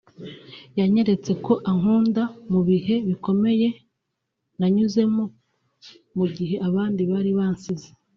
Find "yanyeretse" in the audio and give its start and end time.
0.79-1.31